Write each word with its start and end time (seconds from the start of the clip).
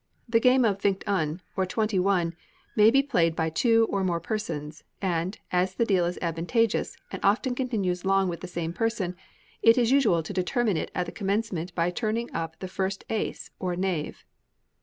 The 0.27 0.39
game 0.39 0.65
of 0.65 0.79
Vingt 0.81 1.03
un, 1.05 1.41
or 1.55 1.67
twenty 1.67 1.99
one, 1.99 2.33
may 2.75 2.89
be 2.89 3.03
played 3.03 3.35
by 3.35 3.51
two 3.51 3.87
or 3.91 4.03
more 4.03 4.19
persons; 4.19 4.83
and, 4.99 5.37
as 5.51 5.75
the 5.75 5.85
deal 5.85 6.05
is 6.05 6.17
advantageous, 6.23 6.97
and 7.11 7.23
often 7.23 7.53
continues 7.53 8.03
long 8.03 8.27
with 8.27 8.39
the 8.39 8.47
same 8.47 8.73
person, 8.73 9.15
it 9.61 9.77
is 9.77 9.91
usual 9.91 10.23
to 10.23 10.33
determine 10.33 10.75
it 10.75 10.89
at 10.95 11.05
the 11.05 11.11
commencement 11.11 11.75
by 11.75 11.91
turning 11.91 12.33
up 12.35 12.57
the 12.57 12.67
first 12.67 13.03
ace, 13.11 13.51
or 13.59 13.75
knave. 13.75 14.25